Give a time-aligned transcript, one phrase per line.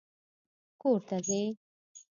[0.81, 1.41] کور ته ځې؟